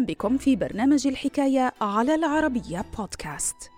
بكم 0.00 0.38
في 0.38 0.56
برنامج 0.56 1.06
الحكاية 1.06 1.72
على 1.80 2.14
العربية 2.14 2.84
بودكاست. 2.98 3.70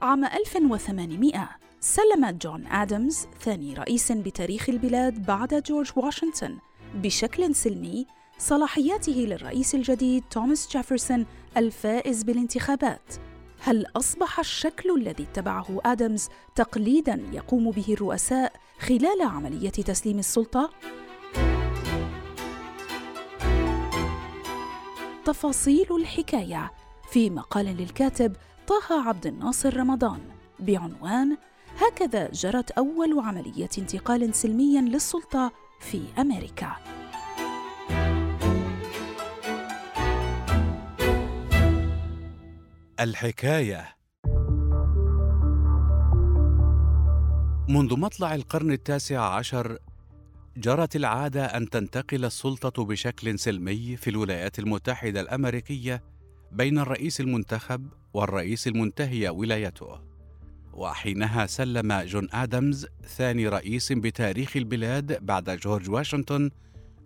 عام 0.00 0.24
1800 0.24 1.48
سلم 1.80 2.30
جون 2.42 2.66
آدمز 2.66 3.26
ثاني 3.40 3.74
رئيس 3.74 4.12
بتاريخ 4.12 4.68
البلاد 4.68 5.26
بعد 5.26 5.62
جورج 5.66 5.90
واشنطن 5.96 6.58
بشكل 6.94 7.54
سلمي 7.54 8.06
صلاحياته 8.38 9.12
للرئيس 9.12 9.74
الجديد 9.74 10.24
توماس 10.30 10.68
جيفرسون 10.68 11.26
الفائز 11.56 12.22
بالانتخابات 12.22 13.14
هل 13.60 13.86
أصبح 13.96 14.38
الشكل 14.38 14.96
الذي 14.96 15.22
اتبعه 15.22 15.80
آدمز 15.84 16.28
تقليدا 16.54 17.22
يقوم 17.32 17.70
به 17.70 17.84
الرؤساء 17.88 18.52
خلال 18.78 19.22
عملية 19.22 19.70
تسليم 19.70 20.18
السلطة 20.18 20.70
تفاصيل 25.28 25.86
الحكاية 25.96 26.72
في 27.10 27.30
مقال 27.30 27.66
للكاتب 27.66 28.36
طه 28.66 29.08
عبد 29.08 29.26
الناصر 29.26 29.76
رمضان 29.76 30.20
بعنوان 30.60 31.36
هكذا 31.78 32.30
جرت 32.30 32.70
أول 32.70 33.20
عملية 33.20 33.68
انتقال 33.78 34.34
سلمي 34.34 34.80
للسلطة 34.80 35.52
في 35.80 36.02
أمريكا 36.18 36.76
الحكاية. 43.00 43.96
منذ 47.68 47.98
مطلع 47.98 48.34
القرن 48.34 48.70
التاسع 48.70 49.20
عشر 49.20 49.78
جرت 50.58 50.96
العادة 50.96 51.44
أن 51.44 51.70
تنتقل 51.70 52.24
السلطة 52.24 52.84
بشكل 52.84 53.38
سلمي 53.38 53.96
في 53.96 54.10
الولايات 54.10 54.58
المتحدة 54.58 55.20
الأمريكية 55.20 56.02
بين 56.52 56.78
الرئيس 56.78 57.20
المنتخب 57.20 57.88
والرئيس 58.14 58.68
المنتهي 58.68 59.28
ولايته 59.28 60.00
وحينها 60.72 61.46
سلم 61.46 61.92
جون 61.92 62.28
آدمز 62.32 62.86
ثاني 63.06 63.48
رئيس 63.48 63.92
بتاريخ 63.92 64.56
البلاد 64.56 65.24
بعد 65.24 65.50
جورج 65.50 65.90
واشنطن 65.90 66.50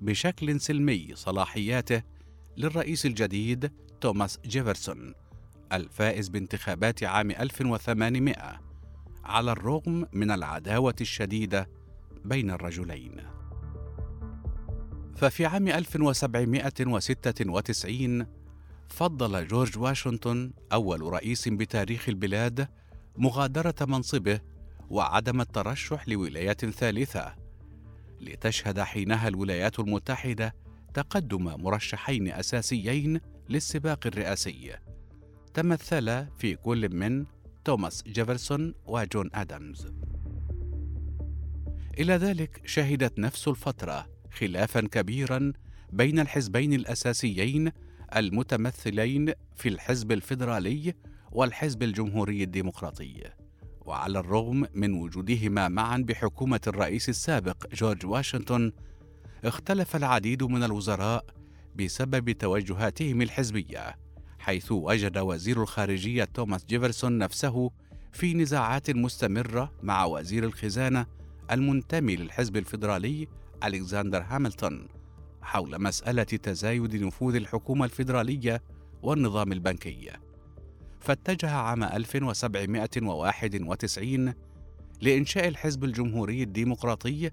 بشكل 0.01 0.61
سلمي 0.61 1.09
صلاحياته 1.15 2.03
للرئيس 2.57 3.07
الجديد 3.07 3.73
توماس 4.01 4.39
جيفرسون 4.47 5.15
الفائز 5.73 6.29
بانتخابات 6.29 7.05
عام 7.05 7.31
1800 7.31 8.61
على 9.25 9.53
الرغم 9.53 10.07
من 10.13 10.31
العداوة 10.31 10.97
الشديدة 11.01 11.69
بين 12.25 12.51
الرجلين. 12.51 13.32
ففي 15.23 15.47
عام 15.47 15.69
1796 15.69 18.27
فضل 18.89 19.47
جورج 19.47 19.79
واشنطن 19.79 20.53
أول 20.73 21.03
رئيس 21.03 21.49
بتاريخ 21.49 22.09
البلاد 22.09 22.69
مغادرة 23.17 23.75
منصبه 23.81 24.41
وعدم 24.91 25.41
الترشح 25.41 26.09
لولاية 26.09 26.53
ثالثة 26.53 27.35
لتشهد 28.21 28.81
حينها 28.81 29.29
الولايات 29.29 29.81
المتحدة 29.81 30.55
تقدم 30.95 31.45
مرشحين 31.45 32.29
أساسيين 32.29 33.21
للسباق 33.49 34.07
الرئاسي. 34.07 34.77
تمثل 35.55 36.27
في 36.39 36.57
كل 36.57 36.97
من 36.97 37.27
توماس 37.65 38.03
جيفرسون 38.03 38.75
وجون 38.87 39.31
آدمز. 39.35 39.87
إلى 41.99 42.13
ذلك 42.13 42.67
شهدت 42.67 43.19
نفس 43.19 43.49
الفترة 43.49 44.22
خلافا 44.39 44.81
كبيرا 44.81 45.53
بين 45.93 46.19
الحزبين 46.19 46.73
الأساسيين 46.73 47.73
المتمثلين 48.17 49.33
في 49.57 49.69
الحزب 49.69 50.13
الفيدرالي 50.13 50.95
والحزب 51.33 51.83
الجمهوري 51.83 52.43
الديمقراطي. 52.43 53.23
وعلى 53.81 54.19
الرغم 54.19 54.67
من 54.75 54.93
وجودهما 54.93 55.69
معا 55.69 55.97
بحكومة 55.97 56.61
الرئيس 56.67 57.09
السابق 57.09 57.75
جورج 57.75 58.07
واشنطن 58.07 58.73
اختلف 59.45 59.97
العديد 59.97 60.43
من 60.43 60.63
الوزراء 60.63 61.25
بسبب 61.77 62.31
توجهاتهم 62.31 63.23
الحزبية 63.23 63.97
حيث 64.39 64.73
وجد 64.73 65.19
وزير 65.19 65.63
الخارجية 65.63 66.25
توماس 66.25 66.65
جيفرسون 66.65 67.19
نفسه 67.19 67.71
في 68.13 68.35
نزاعات 68.35 68.91
مستمرة 68.91 69.73
مع 69.83 70.05
وزير 70.05 70.45
الخزانة 70.45 71.07
المنتمي 71.51 72.17
للحزب 72.17 72.57
الفيدرالي 72.57 73.29
ألكسندر 73.67 74.23
هاملتون 74.23 74.89
حول 75.43 75.83
مسألة 75.83 76.23
تزايد 76.23 77.05
نفوذ 77.05 77.35
الحكومة 77.35 77.85
الفيدرالية 77.85 78.63
والنظام 79.03 79.53
البنكي. 79.53 80.11
فاتجه 81.01 81.51
عام 81.51 81.83
1791 81.83 84.35
لإنشاء 85.01 85.49
الحزب 85.49 85.85
الجمهوري 85.85 86.43
الديمقراطي 86.43 87.31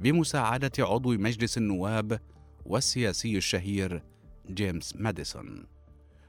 بمساعدة 0.00 0.72
عضو 0.78 1.12
مجلس 1.12 1.58
النواب 1.58 2.20
والسياسي 2.64 3.36
الشهير 3.36 4.02
جيمس 4.50 4.96
ماديسون. 4.96 5.66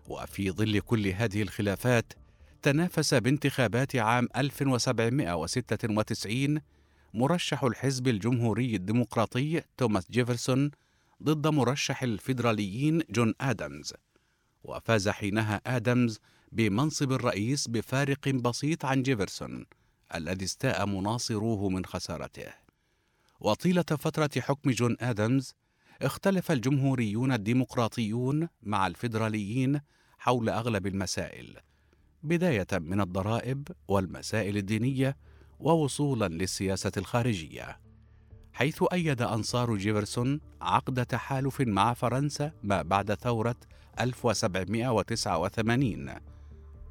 وفي 0.07 0.51
ظل 0.51 0.79
كل 0.79 1.07
هذه 1.07 1.41
الخلافات 1.41 2.13
تنافس 2.61 3.13
بانتخابات 3.13 3.95
عام 3.95 4.27
1796 4.37 6.61
مرشح 7.13 7.63
الحزب 7.63 8.07
الجمهوري 8.07 8.75
الديمقراطي 8.75 9.61
توماس 9.77 10.11
جيفرسون 10.11 10.71
ضد 11.23 11.47
مرشح 11.47 12.03
الفيدراليين 12.03 13.01
جون 13.09 13.33
آدمز 13.41 13.93
وفاز 14.63 15.09
حينها 15.09 15.61
آدمز 15.67 16.19
بمنصب 16.51 17.11
الرئيس 17.11 17.67
بفارق 17.67 18.29
بسيط 18.29 18.85
عن 18.85 19.03
جيفرسون 19.03 19.65
الذي 20.15 20.45
استاء 20.45 20.85
مناصروه 20.85 21.69
من 21.69 21.85
خسارته. 21.85 22.53
وطيلة 23.39 23.81
فترة 23.81 24.29
حكم 24.41 24.71
جون 24.71 24.97
آدمز 24.99 25.55
اختلف 26.01 26.51
الجمهوريون 26.51 27.31
الديمقراطيون 27.31 28.47
مع 28.63 28.87
الفيدراليين 28.87 29.81
حول 30.19 30.49
أغلب 30.49 30.87
المسائل 30.87 31.57
بداية 32.23 32.67
من 32.73 33.01
الضرائب 33.01 33.67
والمسائل 33.87 34.57
الدينية 34.57 35.17
ووصولا 35.61 36.27
للسياسة 36.27 36.91
الخارجية 36.97 37.79
حيث 38.53 38.83
أيد 38.93 39.21
أنصار 39.21 39.75
جيفرسون 39.75 40.39
عقد 40.61 41.05
تحالف 41.05 41.61
مع 41.61 41.93
فرنسا 41.93 42.51
ما 42.63 42.81
بعد 42.81 43.13
ثورة 43.13 43.55
1789 43.99 46.15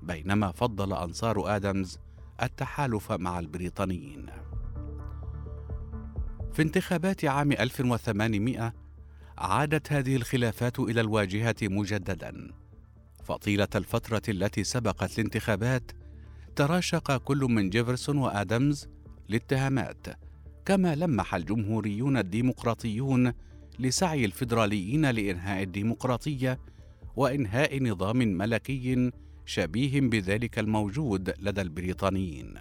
بينما 0.03 0.53
فضل 0.53 0.93
أنصار 0.93 1.57
آدمز 1.57 1.99
التحالف 2.43 3.13
مع 3.13 3.39
البريطانيين. 3.39 4.27
في 6.53 6.63
انتخابات 6.63 7.25
عام 7.25 7.53
1800 7.53 8.75
عادت 9.39 9.93
هذه 9.93 10.17
الخلافات 10.17 10.79
إلى 10.79 11.01
الواجهة 11.01 11.57
مجددا 11.63 12.51
فطيلة 13.25 13.69
الفترة 13.75 14.23
التي 14.29 14.65
سبقت 14.65 15.19
الانتخابات 15.19 15.93
تراشق 16.57 17.17
كل 17.17 17.39
من 17.39 17.71
جيفرسون 17.71 18.19
وآدمز 18.19 18.89
الاتهامات 19.31 20.07
كما 20.65 20.95
لمح 20.95 21.35
الجمهوريون 21.35 22.17
الديمقراطيون 22.17 23.33
لسعي 23.79 24.25
الفيدراليين 24.25 25.11
لإنهاء 25.11 25.63
الديمقراطية 25.63 26.61
وإنشاء 27.17 27.83
نظام 27.83 28.17
ملكي 28.17 29.11
شبيه 29.47 30.01
بذلك 30.01 30.59
الموجود 30.59 31.35
لدى 31.41 31.61
البريطانيين. 31.61 32.55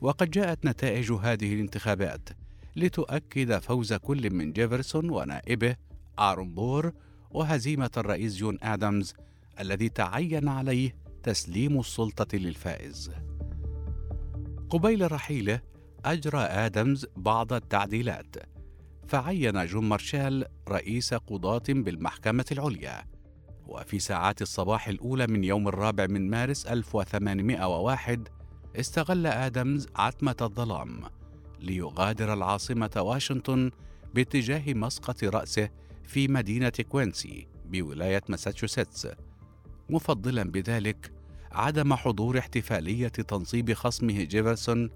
وقد 0.00 0.30
جاءت 0.30 0.66
نتائج 0.66 1.12
هذه 1.12 1.54
الانتخابات 1.54 2.28
لتؤكد 2.76 3.58
فوز 3.58 3.92
كل 3.92 4.30
من 4.34 4.52
جيفرسون 4.52 5.10
ونائبه 5.10 5.76
آرون 6.18 6.54
بور 6.54 6.92
وهزيمة 7.30 7.90
الرئيس 7.96 8.36
جون 8.36 8.58
آدمز 8.62 9.14
الذي 9.60 9.88
تعين 9.88 10.48
عليه 10.48 11.05
تسليم 11.26 11.80
السلطة 11.80 12.38
للفائز. 12.38 13.10
قبيل 14.70 15.12
رحيله 15.12 15.60
أجرى 16.04 16.38
آدمز 16.38 17.06
بعض 17.16 17.52
التعديلات، 17.52 18.36
فعين 19.08 19.66
جون 19.66 19.84
مارشال 19.84 20.44
رئيس 20.68 21.14
قضاة 21.14 21.62
بالمحكمة 21.68 22.44
العليا، 22.52 23.04
وفي 23.66 23.98
ساعات 23.98 24.42
الصباح 24.42 24.88
الأولى 24.88 25.26
من 25.26 25.44
يوم 25.44 25.68
الرابع 25.68 26.06
من 26.06 26.30
مارس 26.30 26.66
1801 26.66 28.28
استغل 28.76 29.26
آدمز 29.26 29.86
عتمة 29.96 30.36
الظلام 30.42 31.02
ليغادر 31.60 32.34
العاصمة 32.34 32.90
واشنطن 32.96 33.70
باتجاه 34.14 34.74
مسقط 34.74 35.24
رأسه 35.24 35.68
في 36.04 36.28
مدينة 36.28 36.72
كوينسي 36.88 37.48
بولاية 37.64 38.22
ماساتشوستس 38.28 39.08
مفضلا 39.90 40.42
بذلك 40.42 41.15
عدم 41.56 41.94
حضور 41.94 42.38
احتفالية 42.38 43.08
تنصيب 43.08 43.72
خصمه 43.72 44.24
جيفرسون 44.24 44.90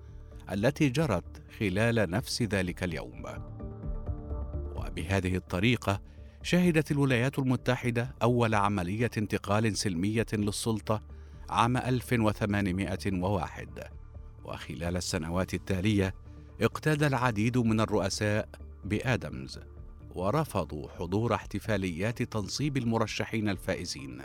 التي 0.53 0.89
جرت 0.89 1.43
خلال 1.59 2.11
نفس 2.11 2.43
ذلك 2.43 2.85
اليوم. 2.85 3.23
بهذه 4.97 5.37
الطريقة 5.37 6.01
شهدت 6.43 6.91
الولايات 6.91 7.39
المتحدة 7.39 8.15
أول 8.23 8.55
عملية 8.55 9.11
انتقال 9.19 9.77
سلمية 9.77 10.27
للسلطة 10.33 11.03
عام 11.51 11.77
1801 11.77 13.69
وخلال 14.45 14.97
السنوات 14.97 15.55
التالية 15.55 16.15
اقتاد 16.61 17.03
العديد 17.03 17.59
من 17.59 17.81
الرؤساء 17.81 18.49
بآدمز 18.85 19.61
ورفضوا 20.15 20.89
حضور 20.89 21.35
احتفاليات 21.35 22.23
تنصيب 22.23 22.77
المرشحين 22.77 23.49
الفائزين. 23.49 24.23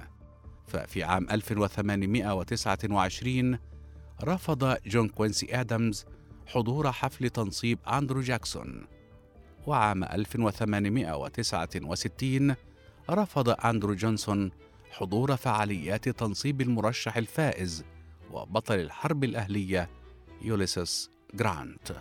ففي 0.68 1.04
عام 1.04 1.28
1829 1.32 3.58
رفض 4.24 4.78
جون 4.86 5.10
كوينسي 5.10 5.62
آدمز 5.62 6.06
حضور 6.48 6.92
حفل 6.92 7.30
تنصيب 7.30 7.80
أندرو 7.88 8.22
جاكسون. 8.22 8.88
وعام 9.68 10.04
1869 10.04 12.56
رفض 13.10 13.66
أندرو 13.66 13.94
جونسون 13.94 14.52
حضور 14.92 15.36
فعاليات 15.36 16.10
تنصيب 16.10 16.62
المرشح 16.62 17.18
الفائز 17.18 17.84
وبطل 18.32 18.80
الحرب 18.80 19.24
الأهلية 19.24 19.90
يوليسس 20.42 21.10
جرانت. 21.34 21.92